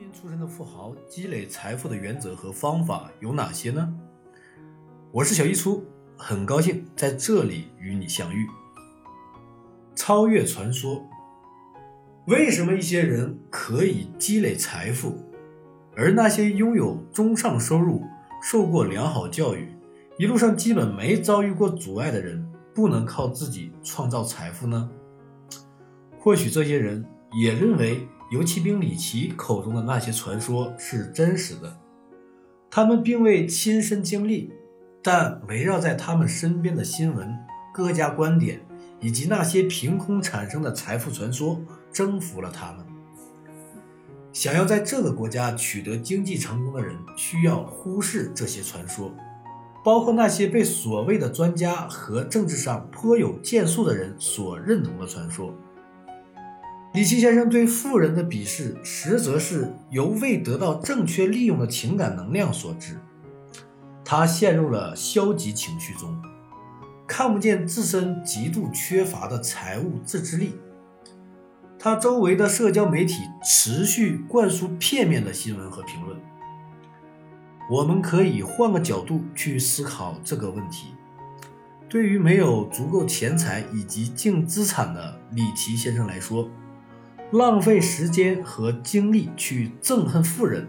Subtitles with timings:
[0.00, 3.92] 民出身的富豪积累财富的原则和方法有哪些呢？
[5.12, 5.84] 我是小一初，
[6.16, 8.46] 很高兴在这里与你相遇。
[9.94, 11.06] 超越传说，
[12.26, 15.18] 为什么一些人可以积累财富，
[15.94, 18.02] 而那些拥有中上收入、
[18.42, 19.68] 受过良好教育、
[20.16, 24.90] 一路上基本没遭遇过阻碍的人，不能靠自己创造财富呢？
[26.18, 27.04] 或许这些人
[27.38, 31.76] 也认为游骑兵李奇口中的那些传说是真实的，
[32.70, 34.52] 他们并未亲身经历，
[35.02, 37.36] 但围绕在他们身边的新闻、
[37.74, 38.60] 各家观点
[39.00, 41.60] 以及那些凭空产生的财富传说
[41.92, 42.86] 征服了他们。
[44.32, 49.12] 想要在这个国家取得经济成功的人，需要忽视这些传说，
[49.84, 55.52] 包括那些被所谓的专家和政治上颇有建树的人所认同的传说。
[56.92, 62.98] 李琦先生对富人的鄙视，实则是由未得到正确利用的情感能量所致。
[64.04, 66.20] 他陷入了消极情绪中，
[67.06, 70.56] 看不见自身极度缺乏的财务自制力。
[71.78, 76.18] 他周围的社交媒体持续灌输片面的新闻和评论。
[77.70, 80.88] 我们可以换个角度去思考这个问题：
[81.88, 86.50] 对于没有足够钱财以及净资产的李琦先生来说，
[87.32, 90.66] 浪费时间和精力去憎恨富人，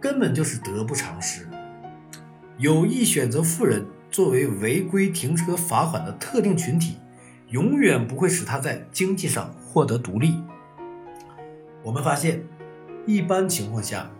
[0.00, 1.46] 根本就是得不偿失。
[2.56, 6.96] 有意选择富人作为违规停车罚款的特定群体，
[7.48, 10.42] 永远不会使他在经济上获得独立。
[11.82, 12.42] 我们发现，
[13.04, 14.10] 一般情况下，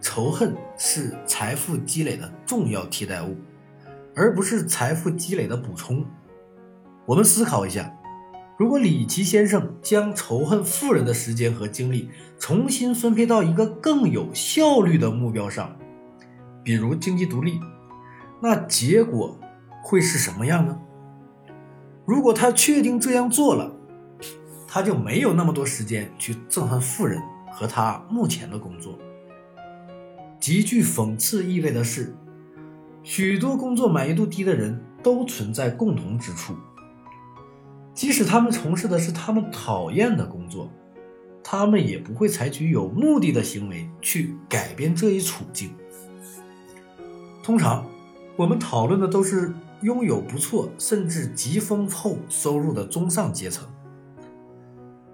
[0.00, 3.36] 仇恨是财富积累的重要替代物，
[4.14, 6.06] 而不是财富积累的补充。
[7.06, 7.92] 我们思考一下。
[8.58, 15.76] 如果李琦先生将仇恨富人的时间和精力重新分配到一个更有效率的目标上，
[16.64, 17.60] 比如经济独立，
[18.42, 19.38] 那结果
[19.84, 20.76] 会是什么样呢？
[22.04, 23.72] 如果他确定这样做了，
[24.66, 28.98] 他就没有那么多时间去憎恨富人和他目前的工作。
[30.40, 32.12] 极具讽刺意味的是，
[33.04, 36.54] 许多工作满意度低的人都存在共同之处。
[37.98, 40.70] 即使他们从事的是他们讨厌的工作，
[41.42, 45.74] 他们也不会采取有目的的行为去改变这一处境。
[47.42, 47.84] 通常，
[48.36, 53.66] 我们讨论的都是拥有不错甚至极丰厚收入的中上阶层。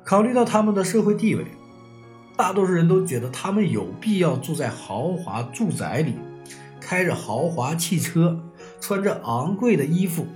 [0.04, 1.46] 考虑到他们的社会地位，
[2.36, 6.16] 大多数人都觉得他们有必要住在豪华住宅里，
[6.82, 8.38] 开着豪华汽车，
[8.78, 10.26] 穿着昂贵的衣服。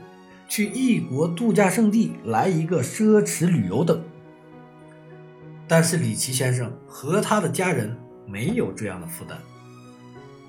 [0.49, 4.03] 去异国度假胜地来一个奢侈旅游等，
[5.69, 7.95] 但是李琦先生和他的家人
[8.27, 9.39] 没有这样的负担。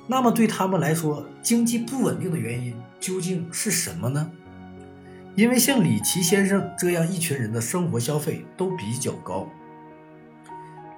[0.08, 4.32] 那么对他们来说，经济不稳定的原因究竟是什么呢？
[5.36, 9.48] 因为像李琦先生这样一群人的生活消费都比较高。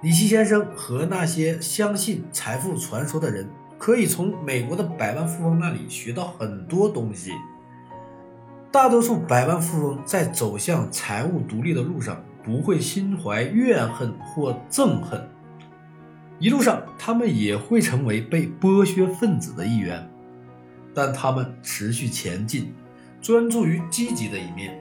[0.00, 3.46] 李琦先生和那些相信财富传说的人，
[3.78, 7.32] 可以从美国的百万富翁那里学到很多东西。
[8.72, 15.28] 大多数百万富翁在走向财务独立的路上，不会心怀怨恨或憎恨，
[16.38, 20.08] 一路上他们也会成为被剥削分子的一员，
[20.94, 22.72] 但他们持续前进，
[23.20, 24.80] 专注于积极的一面。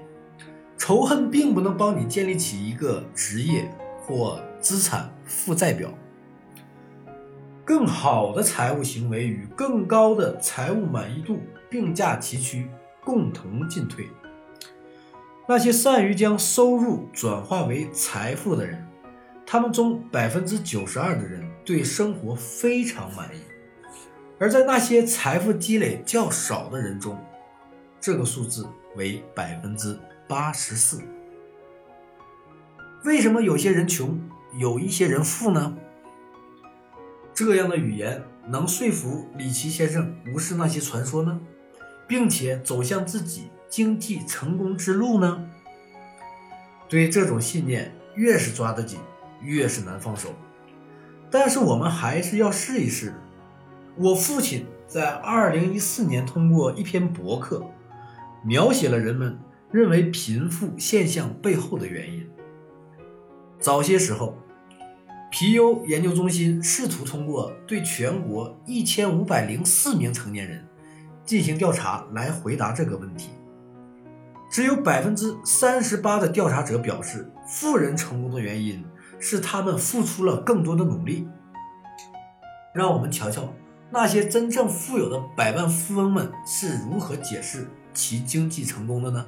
[0.77, 3.69] 仇恨并不能帮你建立起一个职业
[3.99, 5.93] 或资产负债表。
[7.65, 12.67] 更好的财务行为与更高的财务满意度并驾齐驱。
[13.03, 14.09] 共同进退。
[15.47, 18.87] 那些善于将收入转化为财富的人，
[19.45, 23.39] 他们中百分之九十二的人对生活非常满意；
[24.39, 27.17] 而在那些财富积累较少的人中，
[27.99, 31.01] 这个数字为百分之八十四。
[33.03, 34.21] 为什么有些人穷，
[34.57, 35.75] 有一些人富呢？
[37.33, 41.41] 这样的语言能说服李琦先生无视那些传说呢？
[42.11, 45.47] 并且走向自己经济成功之路呢？
[46.89, 48.99] 对这种信念，越是抓得紧，
[49.41, 50.27] 越是难放手。
[51.29, 53.13] 但是我们还是要试一试。
[53.95, 57.65] 我父亲在二零一四年通过一篇博客，
[58.43, 59.39] 描写了人们
[59.71, 62.27] 认为贫富现象背后的原因。
[63.57, 64.37] 早些时候，
[65.31, 70.67] 皮尤研究中心试图通过对全国一千五百零四名成年人。
[71.25, 73.29] 进行调查来回答这个问题，
[74.49, 78.83] 只有百分之三十八的调查者表示，富人成功的原因
[79.19, 81.27] 是他们付出了更多的努力，
[82.73, 83.53] 让我们瞧瞧
[83.89, 89.25] 那些真正富有的百万富翁们是如何解释其经济成功的呢？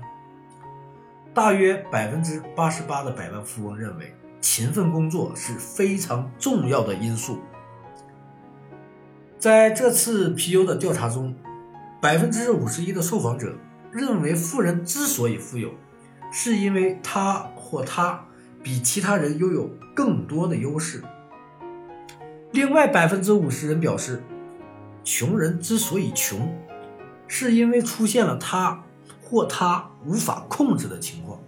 [1.34, 7.40] 大约百分之八十八的百万富翁认为，勤奋工作是非常重要的因素。
[9.40, 11.36] 在这次皮尤的调查中，
[12.04, 13.56] 百分之五十一的受访者
[13.90, 15.70] 认为，富人之所以富有，
[16.34, 18.26] 是因为他或他
[18.62, 21.02] 比其他人拥有更多的优势。
[22.52, 24.22] 另外，百分之五十人表示，
[25.02, 26.54] 穷人之所以穷，
[27.26, 28.84] 是因为出现了他。
[29.26, 31.40] 或他无法控制的情况，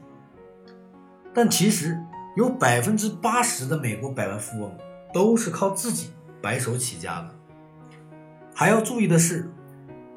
[1.35, 1.95] 但其实
[2.35, 4.75] 有百分之八十的美国百万富翁
[5.13, 6.09] 都是靠自己
[6.41, 7.35] 白手起家的。
[8.55, 9.51] 还要注意的是，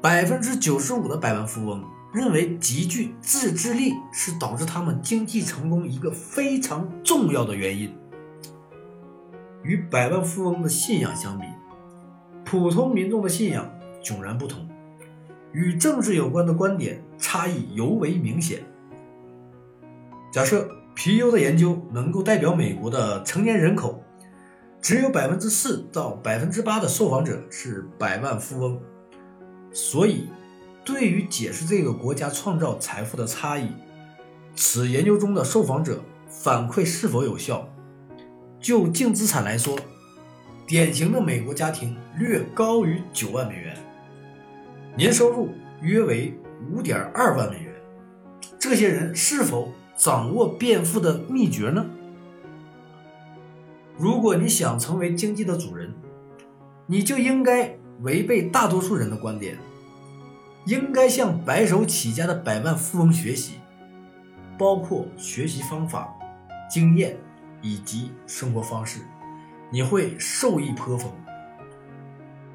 [0.01, 7.93] 百分之九十五的百万富翁认为极具自制力是导致他们经济成功一个非常重要的原因。
[9.61, 11.45] 与百万富翁的信仰相比，
[12.45, 13.69] 普通民众的信仰
[14.01, 14.65] 迥然不同。
[15.51, 18.61] 与政治有关的观点差异尤为明显。
[20.31, 24.01] 假设皮尤的研究能够代表美国的成年人口，
[24.81, 28.79] 只有百分之四到百分之八的受访者是百万富翁，
[29.71, 30.27] 所以
[30.83, 33.69] 对于解释这个国家创造财富的差异，
[34.55, 37.67] 此研究中的受访者反馈是否有效？
[38.59, 39.77] 就净资产来说，
[40.67, 43.77] 典型的美国家庭略高于九万美元。
[44.97, 45.49] 年收入
[45.81, 46.37] 约为
[46.69, 47.73] 五点二万美元，
[48.59, 51.85] 这些人是否掌握变富的秘诀呢？
[53.97, 55.93] 如果你想成为经济的主人，
[56.87, 59.57] 你就应该违背大多数人的观点，
[60.65, 63.55] 应该向白手起家的百万富翁学习，
[64.57, 66.13] 包括学习方法、
[66.69, 67.17] 经验
[67.61, 68.99] 以及生活方式，
[69.71, 71.11] 你会受益颇丰。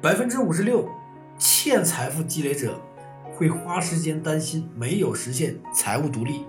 [0.01, 0.89] 百分之五十六。
[1.37, 2.79] 欠财富积累者
[3.33, 6.45] 会花时间担心没有实现财务独立，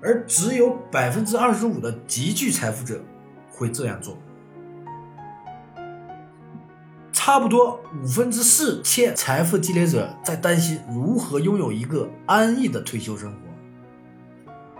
[0.00, 3.02] 而只有百分之二十五的极具财富者
[3.50, 4.16] 会这样做。
[7.28, 13.36] 差不多五分之四欠财富积累者在担心如何拥有一个安逸的退休生活，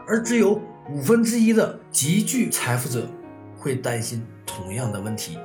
[0.06, 0.58] 而只有
[0.88, 3.06] 五分之一的极具财富者
[3.54, 5.36] 会担心同样的问题。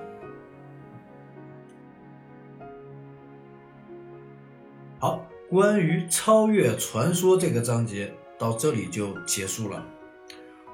[4.97, 9.85] 好，关于超越传说这个章节到这里就结束了。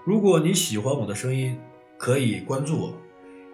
[0.06, 1.60] 如果你喜欢我的声音，
[1.98, 2.94] 可以关注我，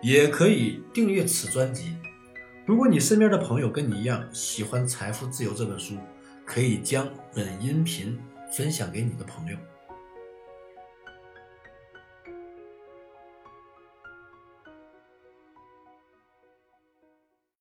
[0.01, 1.95] 也可以订阅此专辑。
[2.65, 5.97] 如果你身边的朋友跟你一样喜欢《财富自由》这本书，
[6.43, 8.17] 可以将本音频
[8.51, 9.55] 分享给你的朋友。